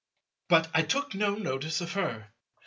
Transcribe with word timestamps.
But 0.49 0.71
I 0.73 0.81
took 0.81 1.13
no 1.13 1.35
notice 1.35 1.79
of 1.79 1.91
her. 1.91 2.33